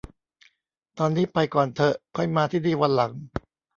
[0.97, 3.11] ตอนนี้ไปก่อนเถอะ ค่อยมาที่นี่วันหลัง